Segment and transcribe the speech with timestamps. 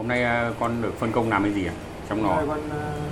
[0.00, 1.74] Hôm nay à, con được phân công làm cái gì ạ?
[2.08, 2.60] Trong lò con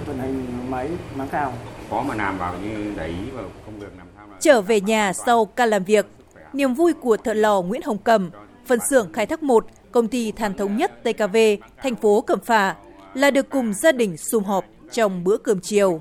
[0.06, 1.52] vận hành máy máng cao.
[1.90, 4.80] có mà làm vào như để ý vào công việc làm sao là Trở về
[4.80, 6.06] nhà sau ca làm việc,
[6.53, 8.30] niềm vui của thợ lò Nguyễn Hồng Cầm,
[8.66, 11.37] phân xưởng khai thác 1, công ty than thống nhất TKV,
[11.82, 12.77] thành phố Cẩm Phả
[13.15, 16.00] là được cùng gia đình sum họp trong bữa cơm chiều.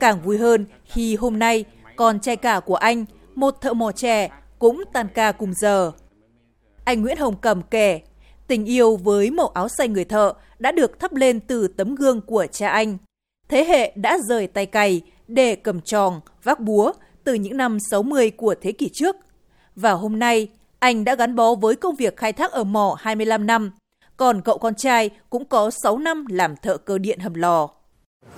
[0.00, 1.64] Càng vui hơn khi hôm nay
[1.96, 3.04] con trai cả của anh,
[3.34, 5.92] một thợ mỏ trẻ, cũng tan ca cùng giờ.
[6.84, 8.00] Anh Nguyễn Hồng Cầm kể,
[8.52, 12.20] tình yêu với màu áo xanh người thợ đã được thắp lên từ tấm gương
[12.20, 12.98] của cha anh.
[13.48, 16.92] Thế hệ đã rời tay cày để cầm tròn, vác búa
[17.24, 19.16] từ những năm 60 của thế kỷ trước.
[19.76, 20.48] Và hôm nay,
[20.78, 23.72] anh đã gắn bó với công việc khai thác ở mỏ 25 năm,
[24.16, 27.68] còn cậu con trai cũng có 6 năm làm thợ cơ điện hầm lò.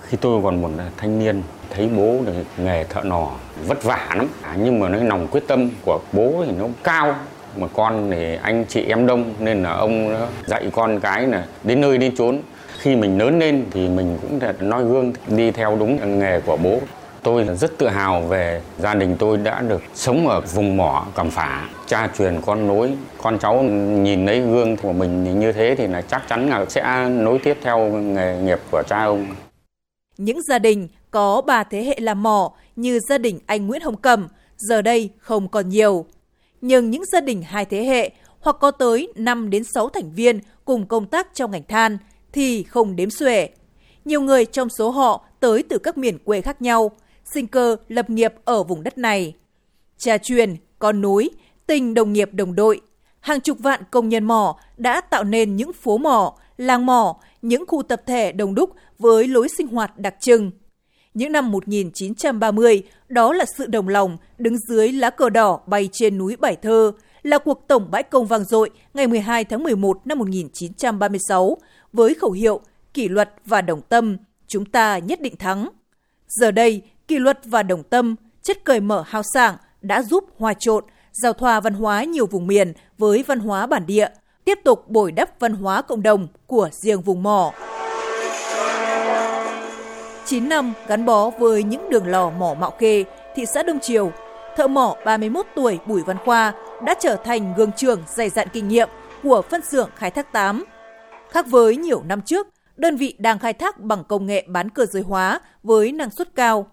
[0.01, 2.19] Khi tôi còn một thanh niên thấy bố
[2.57, 3.31] nghề thợ nò
[3.67, 7.15] vất vả lắm à, nhưng mà cái lòng quyết tâm của bố thì nó cao
[7.57, 11.81] mà con thì anh chị em đông, nên là ông dạy con cái là đến
[11.81, 12.39] nơi đến chốn.
[12.79, 16.57] Khi mình lớn lên thì mình cũng đã noi gương đi theo đúng nghề của
[16.57, 16.79] bố.
[17.23, 21.05] Tôi là rất tự hào về gia đình tôi đã được sống ở vùng mỏ
[21.15, 21.69] cẩm phả.
[21.87, 26.01] Cha truyền con nối, con cháu nhìn lấy gương của mình như thế thì là
[26.01, 29.27] chắc chắn là sẽ nối tiếp theo nghề nghiệp của cha ông.
[30.17, 33.97] Những gia đình có ba thế hệ làm mỏ như gia đình anh Nguyễn Hồng
[33.97, 36.05] Cầm giờ đây không còn nhiều.
[36.67, 40.39] Nhưng những gia đình hai thế hệ hoặc có tới 5 đến 6 thành viên
[40.65, 41.97] cùng công tác trong ngành than
[42.31, 43.49] thì không đếm xuể.
[44.05, 46.91] Nhiều người trong số họ tới từ các miền quê khác nhau,
[47.33, 49.33] sinh cơ lập nghiệp ở vùng đất này.
[49.97, 51.29] Cha truyền, con nối,
[51.67, 52.81] tình đồng nghiệp đồng đội,
[53.19, 57.63] hàng chục vạn công nhân mỏ đã tạo nên những phố mỏ, làng mỏ, những
[57.67, 60.51] khu tập thể đồng đúc với lối sinh hoạt đặc trưng.
[61.15, 66.17] Những năm 1930, đó là sự đồng lòng đứng dưới lá cờ đỏ bay trên
[66.17, 66.91] núi Bảy Thơ,
[67.23, 71.57] là cuộc tổng bãi công vang dội ngày 12 tháng 11 năm 1936
[71.93, 72.61] với khẩu hiệu
[72.93, 75.69] kỷ luật và đồng tâm, chúng ta nhất định thắng.
[76.27, 80.53] Giờ đây, kỷ luật và đồng tâm, chất cởi mở hào sảng đã giúp hòa
[80.53, 84.07] trộn, giao thoa văn hóa nhiều vùng miền với văn hóa bản địa,
[84.45, 87.53] tiếp tục bồi đắp văn hóa cộng đồng của riêng vùng mỏ.
[90.25, 93.03] 9 năm gắn bó với những đường lò mỏ Mạo Kê,
[93.35, 94.11] thị xã Đông Triều,
[94.57, 96.53] thợ mỏ 31 tuổi Bùi Văn Khoa
[96.85, 98.89] đã trở thành gương trưởng dày dặn kinh nghiệm
[99.23, 100.65] của phân xưởng khai thác 8.
[101.29, 104.85] Khác với nhiều năm trước, đơn vị đang khai thác bằng công nghệ bán cơ
[104.85, 106.67] giới hóa với năng suất cao.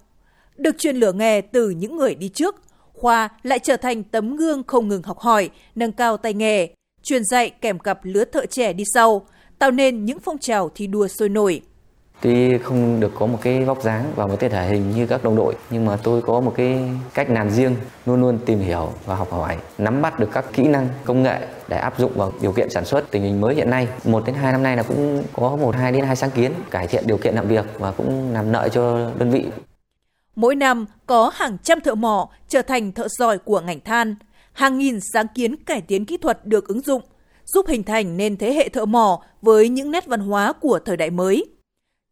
[0.57, 2.57] Được truyền lửa nghề từ những người đi trước,
[2.93, 7.25] Khoa lại trở thành tấm gương không ngừng học hỏi, nâng cao tay nghề, truyền
[7.25, 9.27] dạy kèm cặp lứa thợ trẻ đi sau,
[9.59, 11.63] tạo nên những phong trào thi đua sôi nổi.
[12.23, 15.25] Tuy không được có một cái vóc dáng và một cái thể hình như các
[15.25, 18.93] đồng đội nhưng mà tôi có một cái cách làm riêng luôn luôn tìm hiểu
[19.07, 21.39] và học hỏi nắm bắt được các kỹ năng công nghệ
[21.69, 23.89] để áp dụng vào điều kiện sản xuất tình hình mới hiện nay.
[24.05, 26.87] Một đến hai năm nay là cũng có một hai đến hai sáng kiến cải
[26.87, 29.45] thiện điều kiện làm việc và cũng làm lợi cho đơn vị.
[30.37, 34.15] Mỗi năm có hàng trăm thợ mỏ trở thành thợ giỏi của ngành than,
[34.53, 37.03] hàng nghìn sáng kiến cải tiến kỹ thuật được ứng dụng,
[37.45, 40.97] giúp hình thành nên thế hệ thợ mỏ với những nét văn hóa của thời
[40.97, 41.52] đại mới.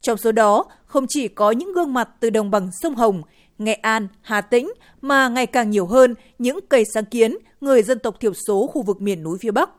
[0.01, 3.21] Trong số đó, không chỉ có những gương mặt từ đồng bằng sông Hồng,
[3.57, 7.99] Nghệ An, Hà Tĩnh mà ngày càng nhiều hơn những cây sáng kiến người dân
[7.99, 9.69] tộc thiểu số khu vực miền núi phía Bắc.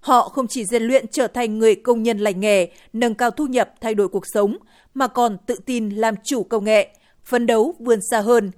[0.00, 3.46] Họ không chỉ rèn luyện trở thành người công nhân lành nghề, nâng cao thu
[3.46, 4.56] nhập, thay đổi cuộc sống,
[4.94, 6.88] mà còn tự tin làm chủ công nghệ,
[7.24, 8.50] phấn đấu vươn xa hơn.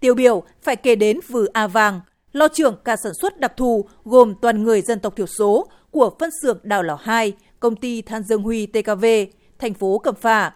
[0.00, 2.00] Tiêu biểu phải kể đến Vừ A Vàng,
[2.32, 6.16] lo trưởng cả sản xuất đặc thù gồm toàn người dân tộc thiểu số của
[6.20, 9.04] phân xưởng Đào Lò 2, công ty Than Dương Huy TKV,
[9.62, 10.52] thành phố Cẩm Phả.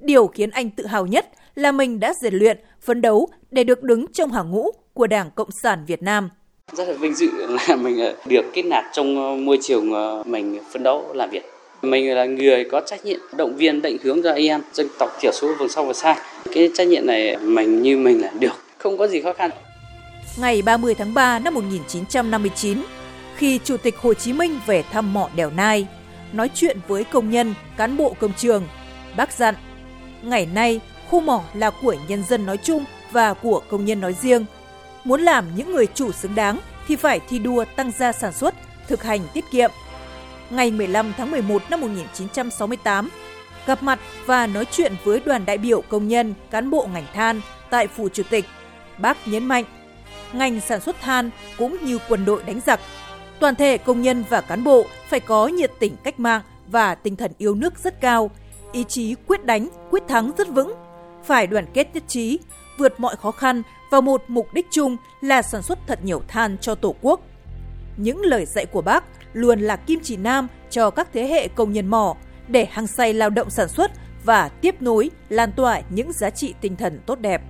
[0.00, 3.82] Điều khiến anh tự hào nhất là mình đã rèn luyện, phấn đấu để được
[3.82, 6.30] đứng trong hàng ngũ của Đảng Cộng sản Việt Nam.
[6.72, 10.22] rất là vinh dự là mình ờ, được kết nạp trong ờ, môi trường ờ,
[10.26, 11.42] mình phấn đấu làm việc
[11.82, 15.10] mình là người có trách nhiệm động viên định hướng cho anh em dân tộc
[15.20, 16.16] thiểu số vùng sâu vùng xa
[16.54, 19.50] cái trách nhiệm này mình như mình làm được không có gì khó khăn
[20.36, 22.78] Ngày 30 tháng 3 năm 1959,
[23.36, 25.86] khi Chủ tịch Hồ Chí Minh về thăm mỏ Đèo Nai,
[26.32, 28.68] nói chuyện với công nhân, cán bộ công trường,
[29.16, 29.54] bác dặn,
[30.22, 30.80] ngày nay
[31.10, 34.44] khu mỏ là của nhân dân nói chung và của công nhân nói riêng.
[35.04, 36.58] Muốn làm những người chủ xứng đáng
[36.88, 38.54] thì phải thi đua tăng gia sản xuất,
[38.88, 39.70] thực hành tiết kiệm.
[40.50, 43.08] Ngày 15 tháng 11 năm 1968,
[43.66, 47.40] gặp mặt và nói chuyện với đoàn đại biểu công nhân, cán bộ ngành than
[47.70, 48.44] tại Phủ Chủ tịch,
[48.98, 49.64] bác nhấn mạnh,
[50.32, 52.80] ngành sản xuất than cũng như quân đội đánh giặc.
[53.42, 57.16] Toàn thể công nhân và cán bộ phải có nhiệt tình cách mạng và tinh
[57.16, 58.30] thần yêu nước rất cao,
[58.72, 60.74] ý chí quyết đánh, quyết thắng rất vững,
[61.24, 62.38] phải đoàn kết nhất trí,
[62.78, 66.58] vượt mọi khó khăn vào một mục đích chung là sản xuất thật nhiều than
[66.58, 67.20] cho Tổ quốc.
[67.96, 71.72] Những lời dạy của bác luôn là kim chỉ nam cho các thế hệ công
[71.72, 72.16] nhân mỏ,
[72.48, 73.90] để hăng say lao động sản xuất
[74.24, 77.42] và tiếp nối lan tỏa những giá trị tinh thần tốt đẹp.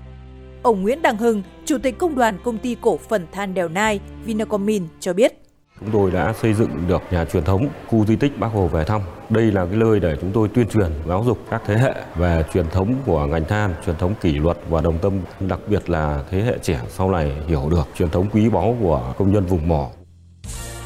[0.62, 4.00] Ông Nguyễn Đăng Hưng, Chủ tịch Công đoàn Công ty Cổ phần Than Đèo Nai
[4.24, 5.38] Vinacomin cho biết.
[5.80, 8.84] Chúng tôi đã xây dựng được nhà truyền thống khu di tích Bác Hồ về
[8.84, 9.00] thăm.
[9.28, 12.44] Đây là cái nơi để chúng tôi tuyên truyền giáo dục các thế hệ về
[12.54, 16.22] truyền thống của ngành than, truyền thống kỷ luật và đồng tâm, đặc biệt là
[16.30, 19.68] thế hệ trẻ sau này hiểu được truyền thống quý báu của công nhân vùng
[19.68, 19.88] mỏ.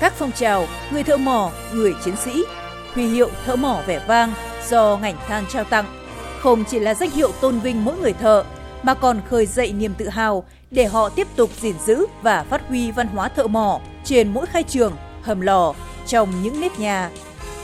[0.01, 2.45] Các phong trào người thợ mỏ, người chiến sĩ,
[2.95, 4.33] huy hiệu thợ mỏ vẻ vang
[4.69, 5.85] do ngành than trao tặng
[6.41, 8.45] không chỉ là danh hiệu tôn vinh mỗi người thợ
[8.83, 12.69] mà còn khơi dậy niềm tự hào để họ tiếp tục gìn giữ và phát
[12.69, 14.93] huy văn hóa thợ mỏ trên mỗi khai trường,
[15.23, 15.75] hầm lò,
[16.07, 17.11] trong những nếp nhà.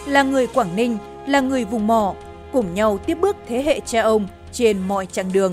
[0.06, 2.14] Là người Quảng Ninh, là người vùng mỏ,
[2.52, 5.52] cùng nhau tiếp bước thế hệ cha ông trên mọi chặng đường